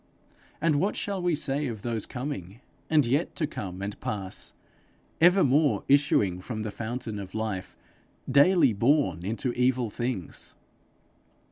And 0.59 0.77
what 0.77 0.95
shall 0.95 1.21
we 1.21 1.35
say 1.35 1.67
of 1.67 1.83
those 1.83 2.07
coming, 2.07 2.59
and 2.89 3.05
yet 3.05 3.35
to 3.35 3.45
come 3.45 3.83
and 3.83 3.99
pass 4.01 4.51
evermore 5.21 5.83
issuing 5.87 6.41
from 6.41 6.63
the 6.63 6.71
fountain 6.71 7.19
of 7.19 7.35
life, 7.35 7.77
daily 8.27 8.73
born 8.73 9.23
into 9.23 9.53
evil 9.53 9.91
things? 9.91 10.55